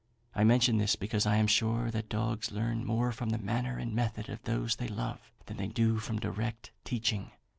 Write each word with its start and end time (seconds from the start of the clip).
I 0.33 0.43
mention 0.43 0.77
this, 0.77 0.95
because 0.95 1.27
I 1.27 1.35
am 1.35 1.45
sure 1.45 1.91
that 1.91 2.09
dogs 2.09 2.51
learn 2.51 2.83
more 2.83 3.11
from 3.11 3.29
the 3.29 3.37
manner 3.37 3.77
and 3.77 3.93
method 3.93 4.29
of 4.29 4.41
those 4.45 4.77
they 4.77 4.87
love, 4.87 5.21
than 5.45 5.57
they 5.57 5.67
do 5.67 5.99
from 5.99 6.17
direct 6.17 6.71
teaching. 6.83 7.29